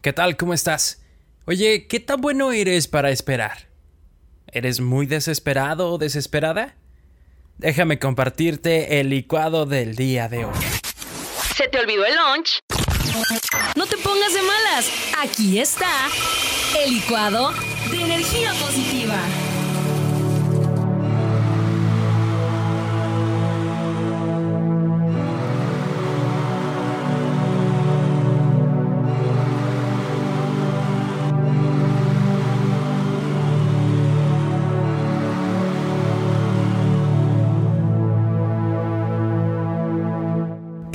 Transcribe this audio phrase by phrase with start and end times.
[0.00, 0.36] ¿Qué tal?
[0.36, 1.02] ¿Cómo estás?
[1.44, 3.68] Oye, ¿qué tan bueno eres para esperar?
[4.46, 6.76] ¿Eres muy desesperado o desesperada?
[7.56, 10.54] Déjame compartirte el licuado del día de hoy.
[11.56, 12.60] ¿Se te olvidó el lunch?
[13.74, 14.88] No te pongas de malas.
[15.18, 15.90] Aquí está
[16.84, 17.52] el licuado
[17.90, 19.18] de energía positiva.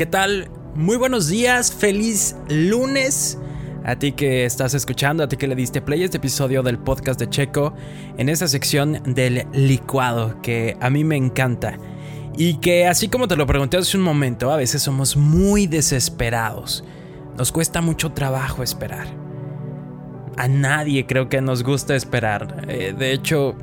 [0.04, 0.50] ¿Qué tal?
[0.76, 3.38] Muy buenos días, feliz lunes.
[3.86, 7.18] A ti que estás escuchando, a ti que le diste play este episodio del podcast
[7.18, 7.74] de Checo,
[8.18, 11.78] en esa sección del licuado que a mí me encanta.
[12.36, 16.84] Y que así como te lo pregunté hace un momento, a veces somos muy desesperados.
[17.38, 19.08] Nos cuesta mucho trabajo esperar.
[20.36, 22.66] A nadie creo que nos gusta esperar.
[22.68, 23.56] Eh, de hecho,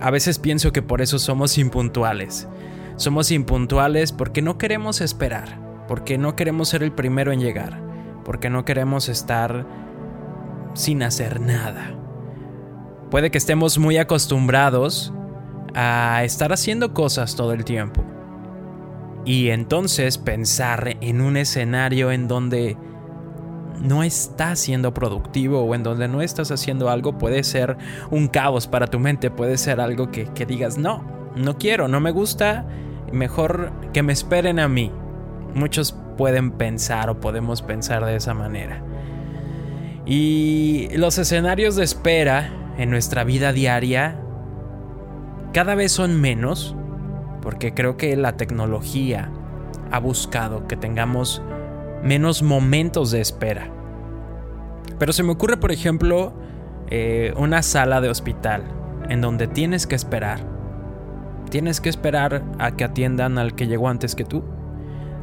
[0.00, 2.46] a veces pienso que por eso somos impuntuales.
[2.96, 7.80] Somos impuntuales porque no queremos esperar porque no queremos ser el primero en llegar,
[8.24, 9.66] porque no queremos estar
[10.74, 11.94] sin hacer nada.
[13.10, 15.12] Puede que estemos muy acostumbrados
[15.74, 18.04] a estar haciendo cosas todo el tiempo.
[19.24, 22.76] Y entonces pensar en un escenario en donde
[23.80, 27.76] no estás siendo productivo o en donde no estás haciendo algo puede ser
[28.10, 31.04] un caos para tu mente, puede ser algo que, que digas, no,
[31.36, 32.66] no quiero, no me gusta,
[33.12, 34.92] mejor que me esperen a mí,
[35.58, 38.80] Muchos pueden pensar o podemos pensar de esa manera.
[40.06, 44.20] Y los escenarios de espera en nuestra vida diaria
[45.52, 46.76] cada vez son menos,
[47.42, 49.32] porque creo que la tecnología
[49.90, 51.42] ha buscado que tengamos
[52.04, 53.68] menos momentos de espera.
[55.00, 56.34] Pero se me ocurre, por ejemplo,
[56.88, 58.62] eh, una sala de hospital
[59.08, 60.38] en donde tienes que esperar.
[61.50, 64.44] Tienes que esperar a que atiendan al que llegó antes que tú.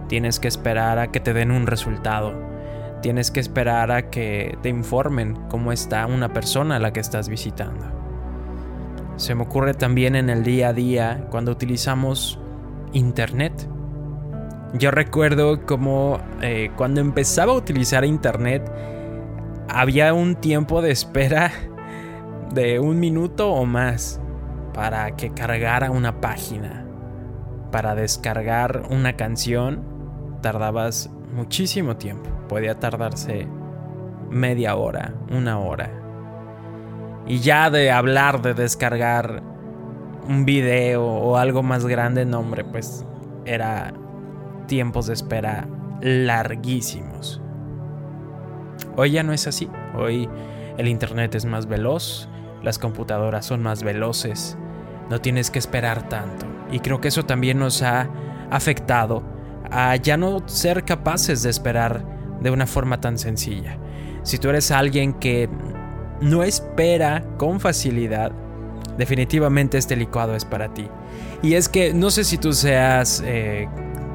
[0.07, 2.33] Tienes que esperar a que te den un resultado.
[3.01, 7.29] Tienes que esperar a que te informen cómo está una persona a la que estás
[7.29, 7.85] visitando.
[9.17, 12.39] Se me ocurre también en el día a día cuando utilizamos
[12.93, 13.67] Internet.
[14.73, 18.69] Yo recuerdo como eh, cuando empezaba a utilizar Internet
[19.69, 21.51] había un tiempo de espera
[22.53, 24.19] de un minuto o más
[24.73, 26.85] para que cargara una página,
[27.71, 29.94] para descargar una canción
[30.45, 32.29] tardabas muchísimo tiempo.
[32.47, 33.47] Podía tardarse
[34.29, 35.89] media hora, una hora.
[37.25, 39.41] Y ya de hablar de descargar
[40.27, 43.07] un video o algo más grande, no hombre, pues
[43.45, 43.91] era
[44.67, 45.67] tiempos de espera
[46.01, 47.41] larguísimos.
[48.95, 49.67] Hoy ya no es así.
[49.97, 50.29] Hoy
[50.77, 52.29] el internet es más veloz,
[52.61, 54.59] las computadoras son más veloces,
[55.09, 56.45] no tienes que esperar tanto.
[56.71, 58.07] Y creo que eso también nos ha
[58.51, 59.34] afectado
[59.75, 62.05] a ya no ser capaces de esperar
[62.39, 63.77] de una forma tan sencilla.
[64.23, 65.49] Si tú eres alguien que
[66.21, 68.31] no espera con facilidad,
[68.97, 70.87] definitivamente este licuado es para ti.
[71.43, 73.67] Y es que no sé si tú seas eh,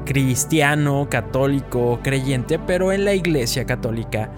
[0.03, 4.31] cristiano, católico, creyente, pero en la iglesia católica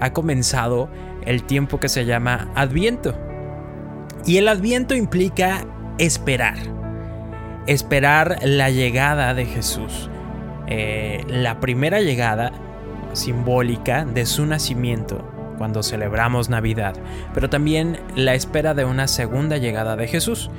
[0.00, 0.88] ha comenzado
[1.26, 3.18] el tiempo que se llama Adviento.
[4.26, 5.66] Y el Adviento implica
[5.98, 6.56] esperar.
[7.66, 10.08] Esperar la llegada de Jesús.
[10.70, 12.52] Eh, la primera llegada
[13.14, 15.24] simbólica de su nacimiento
[15.56, 16.94] cuando celebramos Navidad,
[17.34, 20.50] pero también la espera de una segunda llegada de Jesús.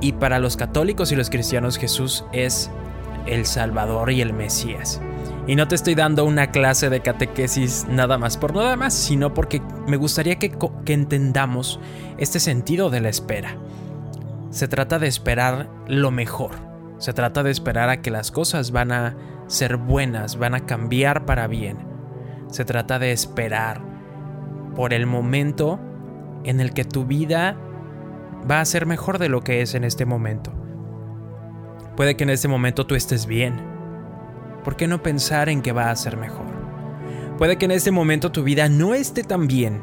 [0.00, 2.70] Y para los católicos y los cristianos Jesús es
[3.26, 5.00] el Salvador y el Mesías.
[5.46, 9.34] Y no te estoy dando una clase de catequesis nada más por nada más, sino
[9.34, 10.52] porque me gustaría que,
[10.84, 11.78] que entendamos
[12.16, 13.56] este sentido de la espera.
[14.50, 16.67] Se trata de esperar lo mejor
[16.98, 19.16] se trata de esperar a que las cosas van a
[19.46, 21.78] ser buenas, van a cambiar para bien.
[22.48, 23.80] Se trata de esperar
[24.74, 25.80] por el momento
[26.44, 27.56] en el que tu vida
[28.50, 30.52] va a ser mejor de lo que es en este momento.
[31.96, 33.54] Puede que en este momento tú estés bien.
[34.64, 36.46] ¿Por qué no pensar en que va a ser mejor?
[37.38, 39.80] Puede que en este momento tu vida no esté tan bien.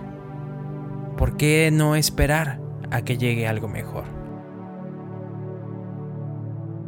[1.17, 2.59] ¿Por qué no esperar
[2.91, 4.14] a que llegue algo mejor?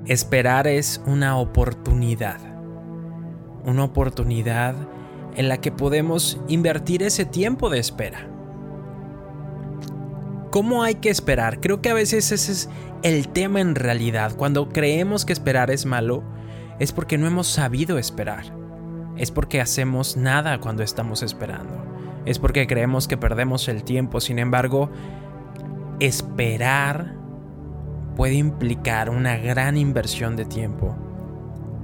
[0.08, 2.40] Esperar es una oportunidad.
[3.66, 4.74] Una oportunidad
[5.36, 8.30] en la que podemos invertir ese tiempo de espera.
[10.50, 11.60] ¿Cómo hay que esperar?
[11.60, 12.70] Creo que a veces ese es
[13.04, 14.34] el tema en realidad.
[14.38, 16.24] Cuando creemos que esperar es malo,
[16.80, 18.46] es porque no hemos sabido esperar.
[19.18, 21.86] Es porque hacemos nada cuando estamos esperando.
[22.26, 24.22] es porque creemos que perdemos el tiempo.
[24.22, 24.90] Sin embargo,
[26.00, 27.17] esperar
[28.18, 30.96] puede implicar una gran inversión de tiempo,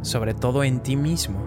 [0.02, 1.38] sobre todo en ti mismo.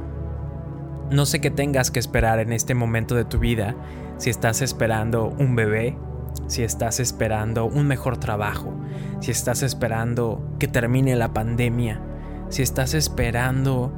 [1.10, 3.74] No sé qué tengas que esperar en este momento de tu vida,
[4.16, 5.98] si estás esperando un bebé,
[6.46, 8.72] si estás esperando un mejor trabajo,
[9.18, 12.00] si estás esperando que termine la pandemia,
[12.48, 13.92] si estás esperando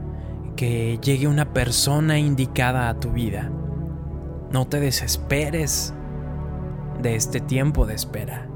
[0.57, 3.51] que llegue una persona indicada a tu vida.
[4.51, 5.93] No te desesperes
[7.03, 8.48] de este tiempo de espera.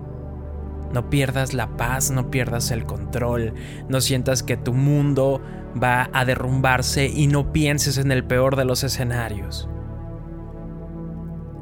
[0.93, 3.55] No pierdas la paz, no pierdas el control,
[3.89, 5.41] no sientas que tu mundo
[5.81, 9.69] va a derrumbarse y no pienses en el peor de los escenarios.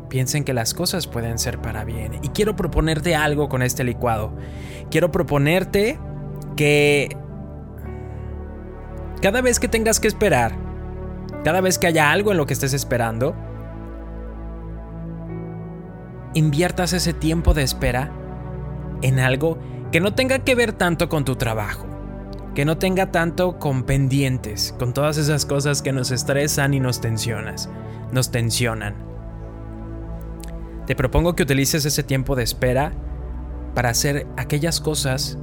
[0.09, 2.19] Piensen que las cosas pueden ser para bien.
[2.23, 4.32] Y quiero proponerte algo con este licuado.
[4.91, 6.00] Quiero proponerte
[6.56, 7.17] que
[9.23, 10.56] cada vez que tengas que esperar,
[11.44, 13.37] cada vez que haya algo en lo que estés esperando,
[16.35, 18.12] inviertas ese tiempo de espera
[19.02, 19.58] en algo
[19.93, 21.87] que no tenga que ver tanto con tu trabajo,
[22.55, 27.00] que no tenga tanto con pendientes, con todas esas cosas que nos estresan y nos
[27.00, 27.69] tensionas,
[28.12, 28.94] nos tensionan.
[30.87, 32.93] Te propongo que utilices ese tiempo de espera
[33.75, 35.38] para hacer aquellas cosas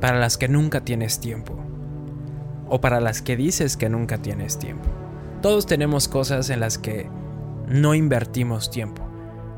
[0.00, 1.58] para las que nunca tienes tiempo
[2.68, 4.88] o para las que dices que nunca tienes tiempo.
[5.42, 7.08] Todos tenemos cosas en las que
[7.68, 9.02] no invertimos tiempo.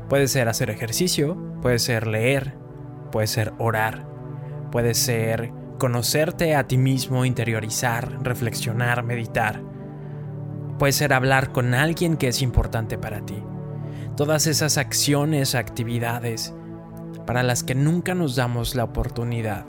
[0.09, 2.53] Puede ser hacer ejercicio, puede ser leer,
[3.11, 4.05] puede ser orar,
[4.71, 9.61] puede ser conocerte a ti mismo, interiorizar, reflexionar, meditar.
[10.79, 13.41] Puede ser hablar con alguien que es importante para ti.
[14.15, 16.53] Todas esas acciones, actividades
[17.25, 19.65] para las que nunca nos damos la oportunidad.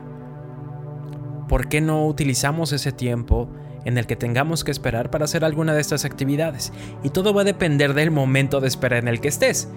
[1.48, 3.48] ¿Por qué no utilizamos ese tiempo
[3.84, 6.72] en el que tengamos que esperar para hacer alguna de estas actividades?
[7.02, 9.68] Y todo va a depender del momento de espera en el que estés.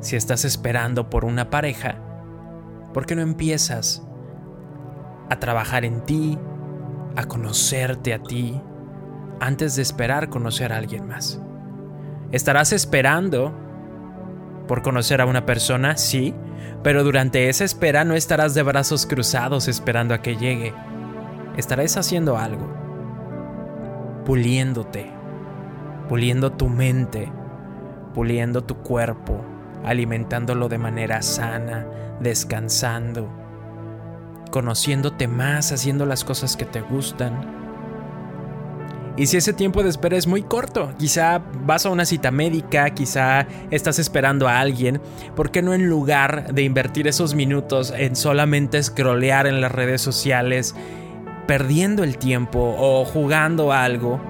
[0.00, 1.98] Si estás esperando por una pareja,
[2.96, 4.02] ¿por qué no empiezas
[5.28, 6.38] a trabajar en ti,
[7.14, 8.58] a conocerte a ti,
[9.38, 11.38] antes de esperar conocer a alguien más?
[12.32, 13.54] ¿Estarás esperando
[14.66, 15.98] por conocer a una persona?
[15.98, 16.34] Sí,
[16.82, 20.72] pero durante esa espera no estarás de brazos cruzados esperando a que llegue.
[21.58, 22.66] Estarás haciendo algo,
[24.24, 25.12] puliéndote,
[26.08, 27.30] puliendo tu mente,
[28.14, 29.44] puliendo tu cuerpo,
[29.86, 31.86] alimentándolo de manera sana,
[32.20, 33.30] descansando,
[34.50, 37.56] conociéndote más, haciendo las cosas que te gustan.
[39.16, 42.90] Y si ese tiempo de espera es muy corto, quizá vas a una cita médica,
[42.90, 45.00] quizá estás esperando a alguien,
[45.34, 50.02] ¿por qué no en lugar de invertir esos minutos en solamente scrollear en las redes
[50.02, 50.74] sociales,
[51.46, 54.20] perdiendo el tiempo o jugando algo,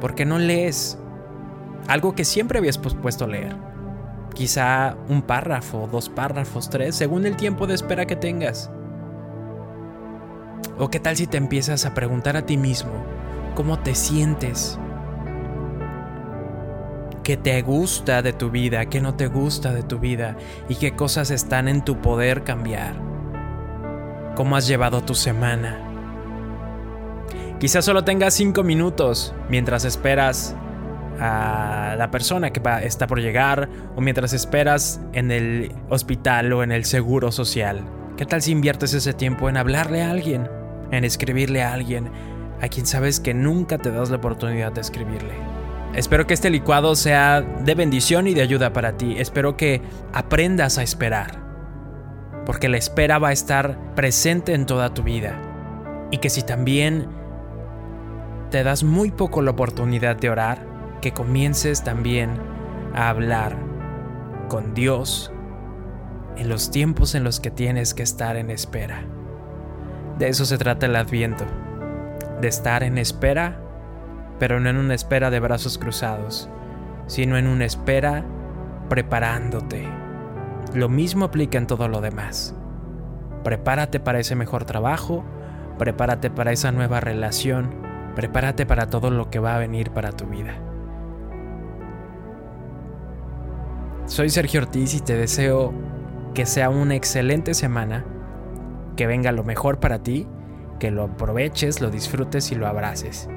[0.00, 0.98] ¿por qué no lees
[1.88, 3.54] algo que siempre habías pospuesto leer?
[4.38, 8.70] Quizá un párrafo, dos párrafos, tres, según el tiempo de espera que tengas.
[10.78, 12.92] ¿O qué tal si te empiezas a preguntar a ti mismo
[13.56, 14.78] cómo te sientes?
[17.24, 18.86] ¿Qué te gusta de tu vida?
[18.86, 20.36] ¿Qué no te gusta de tu vida?
[20.68, 22.94] ¿Y qué cosas están en tu poder cambiar?
[24.36, 25.80] ¿Cómo has llevado tu semana?
[27.58, 30.54] Quizás solo tengas cinco minutos mientras esperas
[31.20, 36.72] a la persona que está por llegar o mientras esperas en el hospital o en
[36.72, 37.82] el seguro social.
[38.16, 40.48] ¿Qué tal si inviertes ese tiempo en hablarle a alguien,
[40.90, 42.10] en escribirle a alguien,
[42.60, 45.34] a quien sabes que nunca te das la oportunidad de escribirle?
[45.94, 49.16] Espero que este licuado sea de bendición y de ayuda para ti.
[49.18, 49.80] Espero que
[50.12, 51.40] aprendas a esperar,
[52.44, 55.40] porque la espera va a estar presente en toda tu vida.
[56.10, 57.08] Y que si también
[58.50, 60.67] te das muy poco la oportunidad de orar,
[61.00, 62.30] que comiences también
[62.94, 63.56] a hablar
[64.48, 65.32] con Dios
[66.36, 69.04] en los tiempos en los que tienes que estar en espera.
[70.18, 71.44] De eso se trata el adviento,
[72.40, 73.60] de estar en espera,
[74.38, 76.48] pero no en una espera de brazos cruzados,
[77.06, 78.24] sino en una espera
[78.88, 79.86] preparándote.
[80.74, 82.54] Lo mismo aplica en todo lo demás.
[83.42, 85.24] Prepárate para ese mejor trabajo,
[85.78, 87.74] prepárate para esa nueva relación,
[88.14, 90.67] prepárate para todo lo que va a venir para tu vida.
[94.08, 95.72] Soy Sergio Ortiz y te deseo
[96.34, 98.06] que sea una excelente semana,
[98.96, 100.26] que venga lo mejor para ti,
[100.80, 103.28] que lo aproveches, lo disfrutes y lo abraces.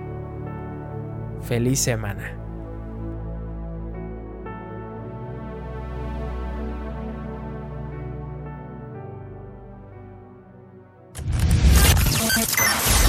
[1.41, 2.37] Feliz semana.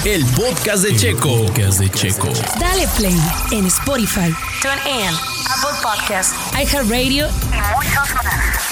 [0.04, 1.46] El podcast de Checo.
[1.46, 2.28] Podcast de Checo.
[2.58, 3.16] Dale play
[3.52, 5.14] en Spotify, TuneIn,
[5.46, 7.28] Apple Podcast iHeartRadio
[7.62, 8.71] y muchos más.